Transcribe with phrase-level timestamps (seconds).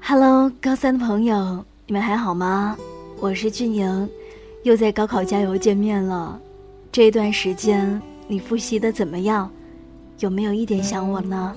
[0.00, 2.78] Hello，高三的朋友，你们还好吗？
[3.20, 4.08] 我是俊莹，
[4.62, 6.40] 又在高考加油见面了。
[6.90, 9.50] 这段时间你复习的怎么样？
[10.20, 11.54] 有没有一点想我呢？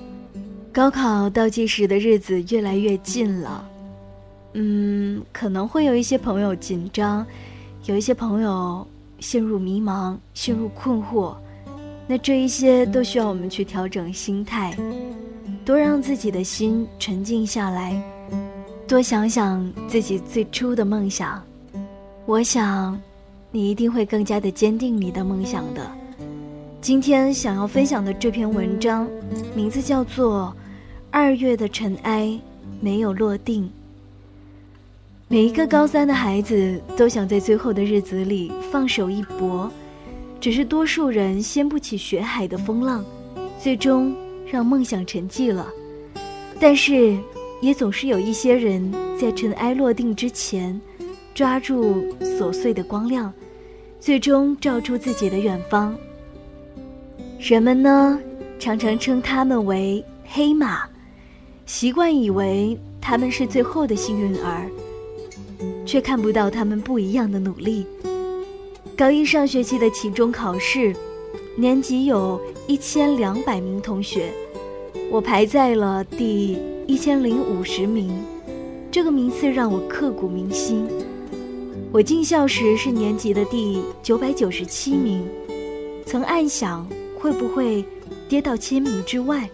[0.74, 3.70] 高考倒计时的日子越来越近了，
[4.54, 7.26] 嗯，可能会有一些朋友紧张，
[7.86, 8.86] 有一些朋友
[9.20, 11.36] 陷入迷茫、陷入困惑。
[12.12, 14.76] 那这一些都需要我们去调整心态，
[15.64, 18.02] 多让自己的心沉静下来。
[18.88, 21.40] 多想想自己最初的梦想，
[22.26, 23.00] 我想，
[23.52, 25.88] 你一定会更加的坚定你的梦想的。
[26.82, 29.08] 今天想要分享的这篇文章，
[29.56, 30.52] 名字叫做
[31.12, 32.36] 《二月的尘埃
[32.82, 33.66] 没有落定》。
[35.28, 39.72] 每一个高三的孩子都想在最后的日子里放手一搏，
[40.40, 43.04] 只是多数人掀不起血海的风浪，
[43.60, 44.16] 最终
[44.50, 45.68] 让梦想沉寂了。
[46.60, 47.18] 但是。
[47.62, 50.80] 也总是有一些人在尘埃落定之前，
[51.36, 53.34] 抓住琐碎的光亮，
[54.00, 55.94] 最终照出自己的远方。
[57.38, 58.18] 人们呢，
[58.60, 60.88] 常常称他们为“黑马”，
[61.68, 64.66] 习惯以为他们是最后的幸运儿，
[65.86, 67.86] 却看不到他们不一样的努力。
[69.00, 70.94] 高一上学期的期中考试，
[71.56, 74.30] 年级有一千两百名同学，
[75.10, 76.58] 我排在了第。
[76.86, 78.12] 一千零五十名，
[78.92, 80.90] 这个名次让我刻骨铭心。
[81.92, 85.24] 我进校时是年级的第九百九十七名，
[86.06, 86.86] 曾暗想
[87.18, 87.86] 会不会
[88.28, 89.48] 跌到千名之外。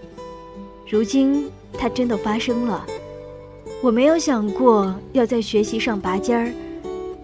[0.90, 2.86] 如今它真的发生了。
[3.84, 6.54] 我没有想过要在学习上拔尖儿，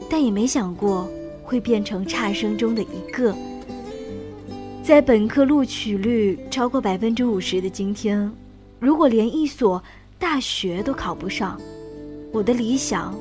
[0.09, 1.07] 但也没想过
[1.51, 3.35] 会变成差生中的一个。
[4.81, 8.31] 在本科录取率超过百分之五十的今天，
[8.79, 9.83] 如果连一所
[10.17, 11.59] 大学都考不上，
[12.31, 13.13] 我的理想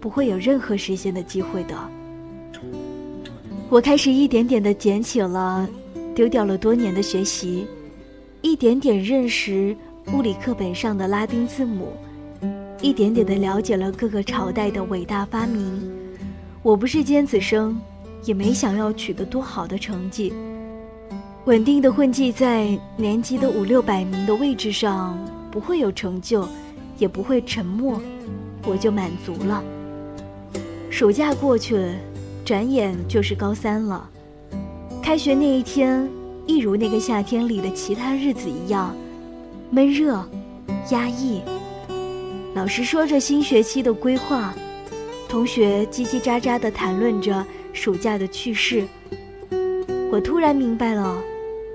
[0.00, 1.76] 不会有任何实现的机会的。
[3.70, 5.68] 我开始一点点的捡起了
[6.16, 7.64] 丢掉了多年的学习，
[8.42, 9.76] 一点点认识
[10.12, 11.92] 物理课本上的拉丁字母，
[12.82, 15.97] 一点点的了解了各个朝代的伟大发明。
[16.68, 17.80] 我不是尖子生，
[18.24, 20.34] 也没想要取得多好的成绩，
[21.46, 25.18] 稳定的混迹在年级的五六百名的位置上。
[25.50, 26.46] 不会有成就，
[26.98, 27.98] 也不会沉默，
[28.66, 29.64] 我就满足了。
[30.90, 31.82] 暑假过去，
[32.44, 34.06] 转眼就是高三了。
[35.02, 36.06] 开学那一天，
[36.46, 38.94] 一如那个夏天里的其他日子一样，
[39.70, 40.22] 闷热、
[40.90, 41.40] 压抑。
[42.54, 44.52] 老师说着新学期的规划，
[45.28, 48.84] 同学叽叽喳喳地谈论着暑假的趣事。
[50.10, 51.22] 我突然明白了，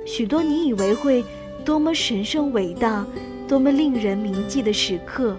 [0.06, 1.24] 许多你以为会
[1.64, 3.06] 多么神圣伟大。
[3.46, 5.38] 多么令人铭记的时刻，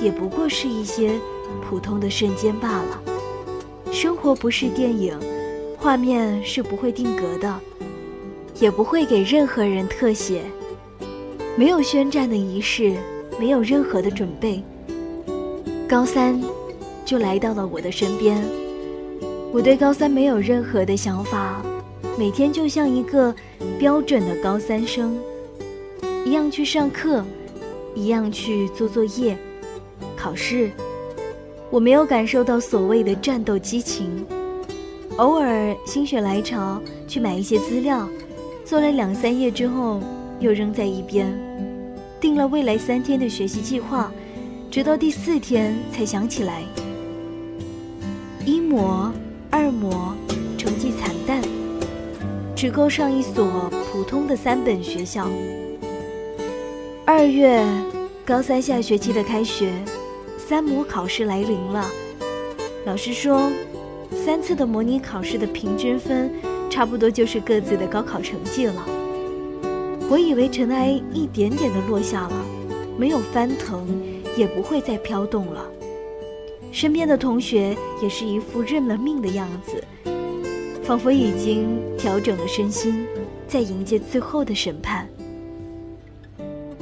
[0.00, 1.10] 也不过是一些
[1.60, 3.02] 普通的瞬间罢了。
[3.90, 5.18] 生活不是电影，
[5.76, 7.60] 画面是不会定格的，
[8.60, 10.42] 也不会给任何人特写。
[11.56, 12.94] 没有宣战的仪式，
[13.40, 14.62] 没有任何的准备，
[15.88, 16.40] 高三
[17.12, 18.42] 就来到了我的身边。
[19.52, 21.62] 我对高三没有任何的想法，
[22.18, 23.34] 每天就像一个
[23.78, 25.14] 标准的高三生。
[26.24, 27.22] 一样去上课，
[27.94, 29.36] 一样去做作业、
[30.16, 30.70] 考试。
[31.68, 34.24] 我没有感受到所谓的战斗激情。
[35.18, 38.08] 偶尔心血来潮去买一些资料，
[38.64, 40.00] 做了两三页之后
[40.40, 41.30] 又扔在一边。
[42.18, 44.10] 定了未来三天的学习计划，
[44.70, 46.62] 直到第四天才想起来。
[48.44, 49.12] 一模、
[49.50, 50.14] 二模，
[50.58, 51.40] 成绩惨淡，
[52.56, 55.28] 只够上一所普通的三本学校。
[57.04, 57.64] 二月，
[58.24, 59.72] 高三下学期的开学，
[60.36, 61.88] 三模考试来临了。
[62.84, 63.48] 老师说，
[64.10, 66.28] 三次的模拟考试的平均分，
[66.68, 68.84] 差不多就是各自的高考成绩了。
[70.10, 72.44] 我以为尘埃一点点的落下了，
[72.98, 73.86] 没有翻腾，
[74.36, 75.64] 也不会再飘动了。
[76.72, 79.84] 身边的同学也是一副认了命的样子，
[80.82, 83.06] 仿佛已经调整了身心，
[83.46, 85.06] 在迎接最后的审判。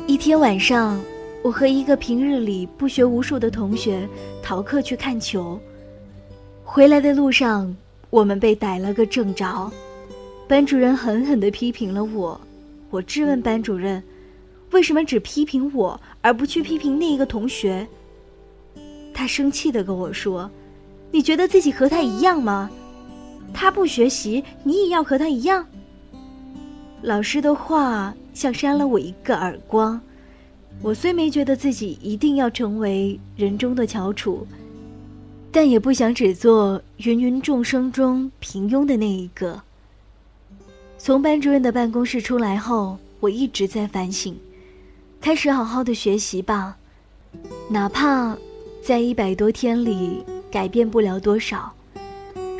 [0.07, 1.01] 一天晚上，
[1.43, 4.09] 我和一个平日里不学无术的同学
[4.41, 5.59] 逃课去看球。
[6.63, 7.77] 回来的路上，
[8.11, 9.71] 我们被逮了个正着。
[10.47, 12.41] 班主任狠狠地批评了我。
[12.91, 14.01] 我质问班主任
[14.71, 17.87] ：“为什么只批评我，而不去批评那一个同学？”
[19.21, 20.51] 他生气地跟我说
[21.13, 22.71] ：“你觉得自己和他一样吗？
[23.53, 25.67] 他不学习，你也要和他一样？”
[27.05, 30.01] 老师的话像扇了我一个耳光。
[30.81, 34.47] 我虽没觉得自己一定要成为人中的翘楚，
[35.53, 39.61] 但也不想只做芸芸众生中平庸的那一个。
[40.97, 44.35] 从班主任的办公室出来后，我一直在反省，
[45.21, 46.79] 开始好好的学习吧，
[47.69, 48.35] 哪怕
[48.83, 51.73] 在一百多天里改变不了多少。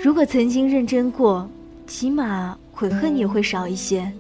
[0.03, 1.49] 如果曾经认真过，
[1.87, 4.11] 起码悔恨也会少一些。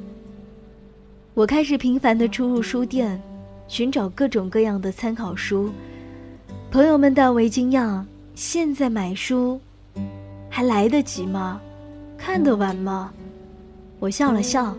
[1.34, 3.20] 我开始频繁的出入书店。
[3.68, 5.70] 寻找各种各样的参考书，
[6.72, 8.04] 朋友们大为惊讶。
[8.34, 9.60] 现在买书
[10.48, 11.60] 还来得及吗？
[12.18, 13.12] 看得完吗？
[14.00, 14.76] 我笑了笑，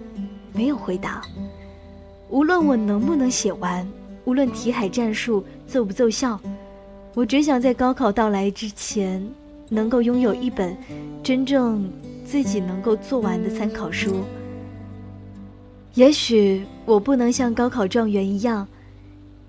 [0.52, 1.22] 没有回答。
[2.30, 3.90] 无论我能不能写完，
[4.26, 6.38] 无论题海战术奏不奏效，
[7.14, 9.22] 我只想在高考到来之前，
[9.70, 10.76] 能够拥有一本
[11.22, 11.92] 真正
[12.26, 14.24] 自己能够做完的参考书。
[15.94, 18.68] 也许我不能像高考状元一样。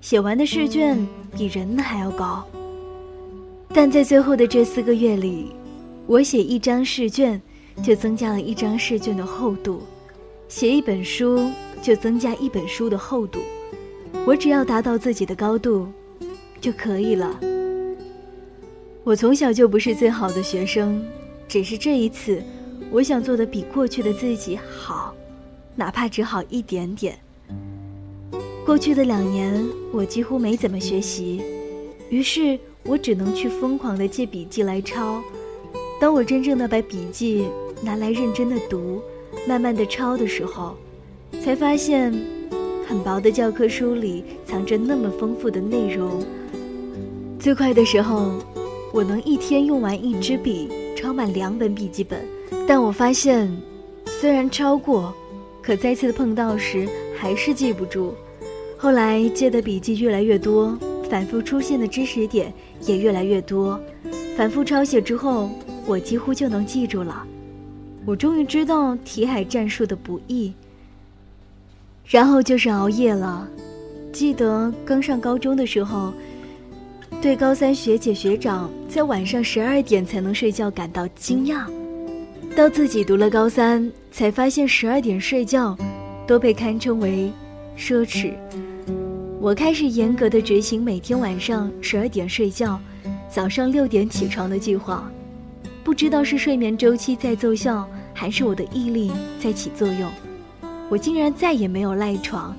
[0.00, 0.98] 写完的试卷
[1.36, 2.44] 比人还要高，
[3.68, 5.52] 但在最后的这四个月里，
[6.08, 7.40] 我写一张试卷，
[7.84, 9.78] 就增加了一张试卷的厚度；
[10.48, 11.48] 写一本书，
[11.80, 13.38] 就增加一本书的厚度。
[14.26, 15.86] 我只要达到自己的高度，
[16.62, 17.38] 就可以了。
[19.02, 21.04] 我从小就不是最好的学生，
[21.48, 22.40] 只是这一次，
[22.92, 25.12] 我想做的比过去的自己好，
[25.74, 27.18] 哪怕只好一点点。
[28.64, 29.60] 过去的两年，
[29.92, 31.42] 我几乎没怎么学习，
[32.08, 35.20] 于是我只能去疯狂的借笔记来抄。
[36.00, 37.44] 当我真正的把笔记
[37.82, 39.02] 拿来认真的读，
[39.48, 40.76] 慢慢的抄的时候，
[41.42, 42.14] 才发现，
[42.86, 46.24] 很薄的教科书里藏着那么丰富的内容。
[47.42, 48.38] 最快的时候，
[48.92, 52.24] 我能一天用完一支笔，抄满两本笔记本。
[52.68, 53.50] 但我发现，
[54.06, 55.12] 虽然抄过，
[55.60, 58.14] 可再次碰到时还是记不住。
[58.78, 60.78] 后来借的笔记越来越多，
[61.10, 63.80] 反复出现的知识点也越来越多。
[64.36, 65.50] 反复抄写之后，
[65.84, 67.26] 我几乎就能记住了。
[68.06, 70.52] 我终于知道题海战术的不易。
[72.06, 73.48] 然后就是熬夜了。
[74.12, 76.14] 记得刚上高中的时候，
[77.22, 81.64] 对高三学姐学长在晚上十二点才能睡觉感到惊讶，
[82.56, 85.78] 到自己读了高三，才发现十二点睡觉
[86.26, 87.30] 都被堪称为
[87.78, 88.32] 奢侈。
[89.40, 92.76] 我开始严格的执行每天晚上十二点睡觉，
[93.30, 95.08] 早上六点起床的计划。
[95.84, 100.10] 不知道是睡眠周期在奏效，还是我的毅力在起作用，
[100.88, 102.52] 我竟然再也没有赖床，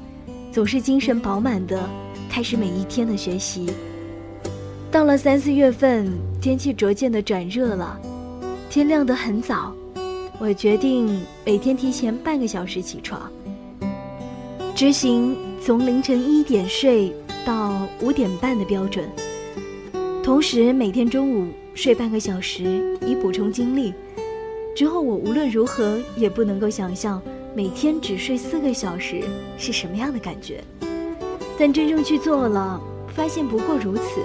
[0.54, 1.84] 总是精神饱满的
[2.30, 3.70] 开始每一天的学习。
[4.94, 6.08] 到了三四月份，
[6.40, 8.00] 天气逐渐的转热了，
[8.70, 9.74] 天亮得很早，
[10.40, 13.20] 我决定每天提前半个小时起床，
[14.76, 15.36] 执行。
[15.60, 17.12] 从凌晨一点睡
[17.46, 19.10] 到五点半的标准，
[20.22, 23.96] 同时每天中午睡半个小时以补充精力。
[24.76, 27.20] 之后我无论如何也不能够想象
[27.56, 29.24] 每天只睡四个小时
[29.58, 30.64] 是什么样的感觉。
[31.58, 32.80] 但真正去做了，
[33.16, 34.22] 发现不过如此。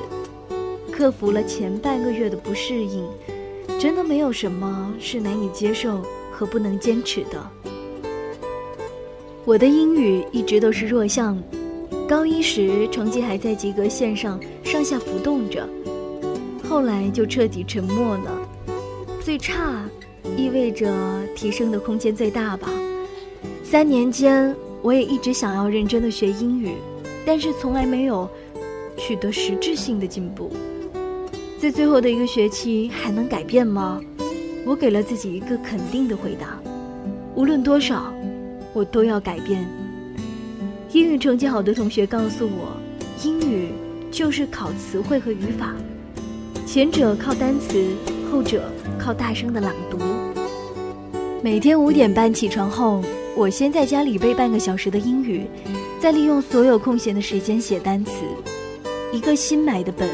[0.98, 3.08] 克服了前半个月的不适应，
[3.78, 6.02] 真的没有什么是难以接受
[6.32, 7.50] 和不能坚持的。
[9.44, 11.40] 我的英语一直都是弱项，
[12.08, 15.68] 高一时成绩还在及格线上上下浮动着，
[16.68, 18.48] 后来就彻底沉默了。
[19.20, 19.88] 最差，
[20.36, 20.92] 意味着
[21.36, 22.68] 提升的空间最大吧。
[23.62, 24.52] 三年间，
[24.82, 26.72] 我也一直想要认真的学英语，
[27.24, 28.28] 但是从来没有
[28.96, 30.50] 取得实质性的进步。
[31.60, 34.00] 在最后的一个学期，还能改变吗？
[34.64, 36.56] 我给了自己一个肯定的回答，
[37.34, 38.12] 无论多少。
[38.74, 39.66] 我都要改变。
[40.92, 42.76] 英语成绩好的同学告诉我，
[43.24, 43.70] 英语
[44.12, 45.74] 就是考词汇和语法，
[46.64, 47.84] 前者靠单词，
[48.30, 49.98] 后者靠大声的朗读。
[51.42, 53.02] 每天五点半起床后，
[53.34, 55.46] 我先在家里背半个小时的英语，
[55.98, 58.12] 再利用所有空闲的时间写单词。
[59.12, 60.08] 一个新买的本，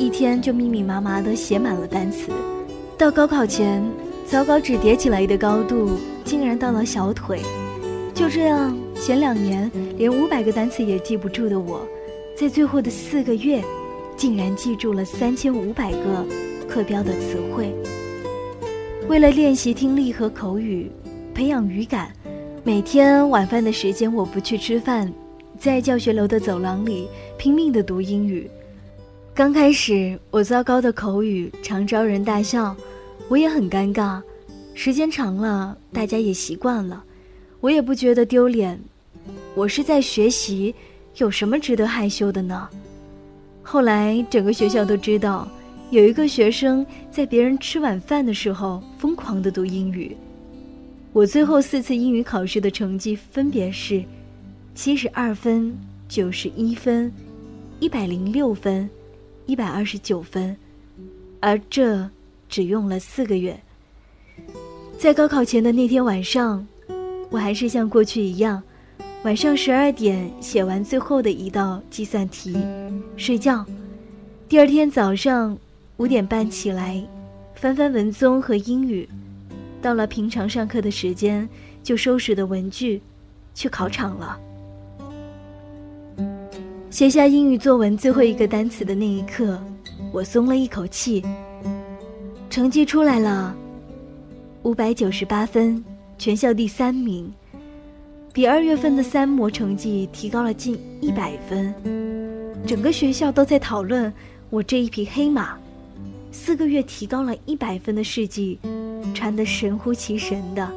[0.00, 2.32] 一天就密密麻麻的写满了单词。
[2.96, 3.84] 到高考前，
[4.26, 5.90] 草稿纸叠起来的高度
[6.24, 7.42] 竟然到了小腿。
[8.14, 11.86] 就这样，前两年连五百个单词也记不住的我，
[12.34, 13.62] 在最后的四个月，
[14.16, 16.26] 竟然记住了三千五百个
[16.66, 17.70] 课标的词汇。
[19.06, 20.90] 为了练习听力和口语，
[21.34, 22.10] 培养语感，
[22.64, 25.12] 每天晚饭的时间我不去吃饭，
[25.58, 28.50] 在教学楼的走廊里拼命的读英语。
[29.40, 32.76] 刚开始，我糟糕的口语常招人大笑，
[33.26, 34.20] 我也很尴尬。
[34.74, 37.02] 时间长了，大家也习惯了。
[37.62, 38.78] 我也不觉得丢脸，
[39.54, 40.74] 我是在学习，
[41.16, 42.68] 有什么值得害羞的呢？
[43.62, 45.48] 后来整个学校都知道，
[45.88, 50.14] 有一个学生在别人吃晚饭的时候疯狂的读英语。
[51.14, 54.04] 我最后四次英语考试的成绩分别是
[54.74, 55.74] 七十二分、
[56.10, 57.10] 九十一分、
[57.78, 58.86] 一百零六分、
[59.46, 60.56] 一百二十九分，
[61.40, 62.08] 而这
[62.48, 63.58] 只用了四个月。
[64.98, 66.66] 在高考前的那天晚上，
[67.30, 68.62] 我还是像过去一样，
[69.22, 72.56] 晚上十二点写完最后的一道计算题，
[73.16, 73.64] 睡觉。
[74.48, 75.56] 第二天早上
[75.96, 77.02] 五点半起来，
[77.54, 79.08] 翻翻文综和英语。
[79.80, 81.48] 到了平常上课的时间，
[81.82, 83.00] 就收拾的文具，
[83.54, 84.38] 去考场了。
[86.90, 89.56] 写下英语作文最后一个单词的那一刻，
[90.12, 91.24] 我松了一口气。
[92.50, 93.54] 成绩出来了，
[94.64, 95.82] 五百九十八分，
[96.18, 97.32] 全校第三名，
[98.32, 101.72] 比二月份的三模成绩提高了近一百分。
[102.66, 104.12] 整个学校都在讨论
[104.50, 105.56] 我这一匹黑马，
[106.32, 108.58] 四个月提高了一百分的事迹。
[109.14, 110.68] 传得神乎其神的，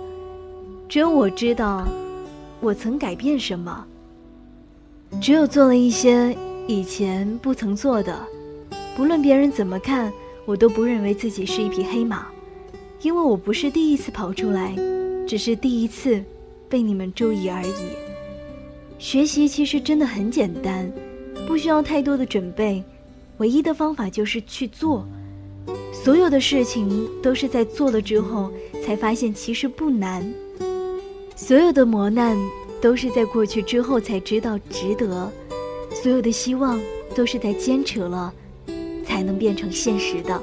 [0.87, 1.87] 只有我知道，
[2.61, 3.85] 我曾改变什么。
[5.21, 6.35] 只有做了一些
[6.67, 8.21] 以前不曾做的，
[8.95, 10.11] 不论别人怎么看，
[10.45, 12.27] 我都不认为自己是一匹黑马，
[13.01, 14.75] 因为我不是第一次跑出来，
[15.25, 16.21] 只是第一次
[16.67, 17.73] 被你们注意而已。
[18.99, 20.91] 学习其实真的很简单，
[21.47, 22.83] 不需要太多的准备，
[23.37, 25.07] 唯一的方法就是去做。
[25.91, 28.51] 所有的事情都是在做了之后
[28.85, 30.21] 才发现其实不难，
[31.35, 32.37] 所有的磨难
[32.83, 35.31] 都是在过去之后才知道值得，
[35.93, 36.77] 所有的希望
[37.15, 38.33] 都是在坚持了
[39.05, 40.37] 才能变成现实的。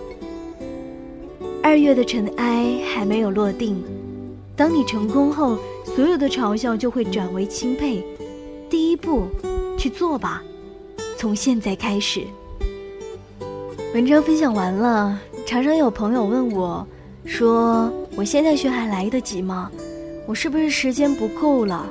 [1.63, 3.85] 二月的尘埃还没有落定，
[4.57, 8.03] 当你成功后，所有的嘲笑就会转为钦佩。
[8.71, 9.25] 第一步，
[9.77, 10.43] 去做吧，
[11.19, 12.23] 从现在开始。
[13.93, 15.21] 文章分享完了。
[15.45, 16.87] 常常有朋友问我，
[17.27, 19.71] 说我现在学还来得及吗？
[20.27, 21.87] 我是不是时间不够了？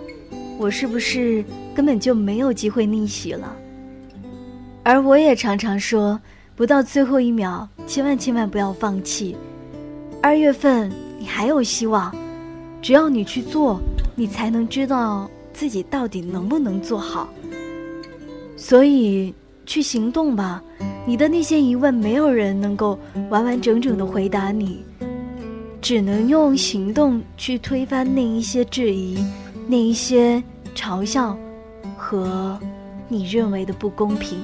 [0.60, 1.42] 我是不是
[1.74, 3.56] 根本就没有机会逆袭了？
[4.84, 6.20] 而我也常常说，
[6.54, 9.38] 不到最后一秒，千万千万不要放弃。
[10.22, 12.14] 二月份你还有希望，
[12.82, 13.80] 只要你去做，
[14.16, 17.30] 你才能知道自己到底能不能做好。
[18.58, 19.34] 所以，
[19.66, 20.62] 去行动吧。
[21.06, 23.00] 你的那些疑问，没有人能够
[23.30, 24.84] 完完整整的回答你，
[25.82, 29.24] 只能用行动去推翻那一些质疑，
[29.72, 30.42] 那一些
[30.76, 31.38] 嘲笑
[31.96, 32.60] 和
[33.08, 34.40] 你认为的不公平。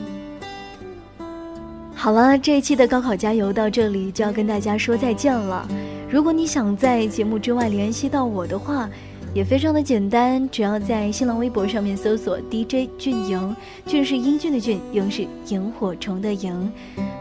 [1.95, 5.67] 好了，这一期的高考加油到这里就要跟大家说再见了。
[6.07, 8.87] 如果你想在节目之外联系到我的话，
[9.33, 13.55] 也非常的简单，只要在新浪微博上面搜索 DJ 俊莹，
[13.87, 16.71] 俊是英俊的俊，莹是萤火虫的萤。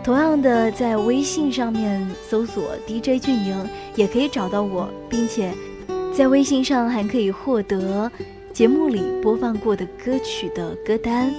[0.04, 3.56] 同样的，在微信上面搜索 DJ 俊莹，
[3.96, 5.54] 也可以找到我，并且
[6.16, 8.11] 在微信上还可以获得
[8.52, 11.35] 节目里播放过的歌曲的歌单。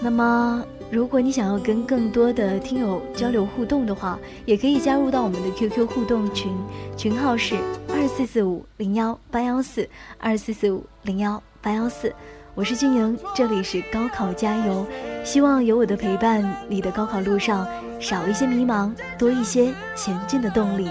[0.00, 0.64] 那么。
[0.90, 6.52] 如果你想要跟更多的听友交流互动的话，也可以加入到我们的 QQ 互动群，
[6.98, 7.56] 群号是
[7.88, 9.88] 二四四五零幺八幺四
[10.18, 12.14] 二四四五零幺八幺四。
[12.54, 14.86] 我是君莹，这里是高考加油，
[15.24, 17.66] 希望有我的陪伴，你的高考路上
[17.98, 20.90] 少一些迷茫，多一些前进的动力。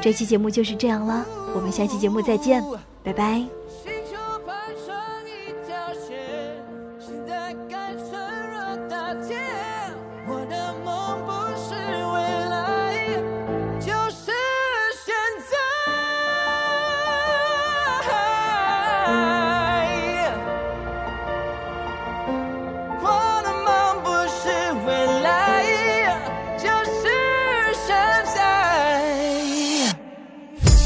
[0.00, 1.24] 这期节目就是这样了，
[1.54, 2.64] 我们下期节目再见，
[3.02, 3.57] 拜拜。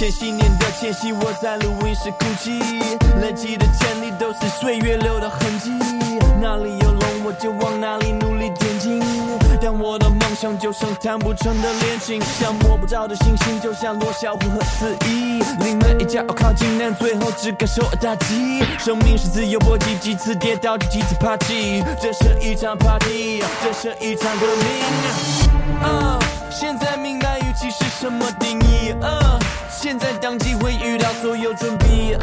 [0.03, 2.59] 千禧年的前夕，我在录音室哭泣，
[3.21, 5.71] 累积的潜力都是岁月留的痕迹。
[6.41, 9.01] 哪里有龙，我就往哪里努力前进。
[9.61, 15.41] 但我的梦想就像谈不成的恋情，像摸不着的星星，就像罗小虎和司仪。
[15.61, 18.61] 临门一脚靠近，但最后只感受打击。
[18.81, 21.81] 生命是自由搏击，几次跌倒就几次爬起。
[22.01, 25.89] 这是一场 party，这是一场革命。
[25.89, 26.19] 啊，
[26.51, 28.93] 现在明白期是什么定义。
[29.03, 29.39] 啊。
[29.71, 32.17] 现在当机会遇到所有准备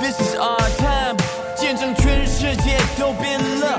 [0.00, 1.16] ，This is our time，
[1.54, 3.76] 见证全世界都变了。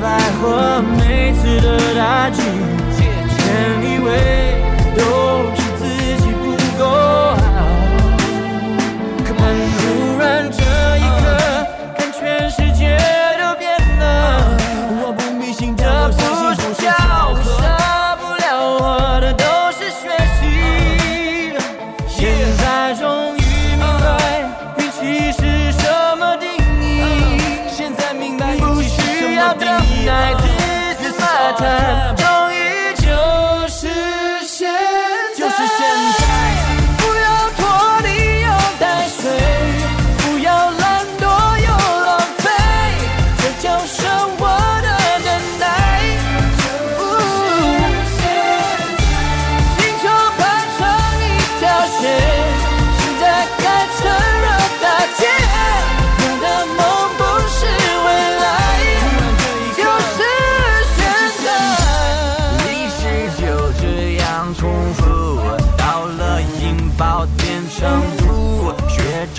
[0.00, 2.40] 白鹤每次的大举
[3.36, 4.10] 千里外
[4.96, 5.59] 都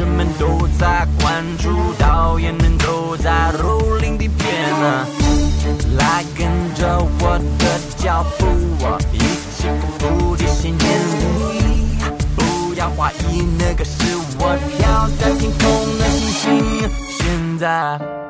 [0.01, 5.05] 人们都在关注，导演们都在蹂躏的片啊。
[5.96, 8.48] 来跟着我的脚步，
[9.13, 9.67] 一起
[10.00, 10.89] 丰富的新年
[11.20, 11.99] 你，
[12.36, 16.89] 不要怀疑那个是我飘在天空的星星。
[17.19, 18.20] 现在。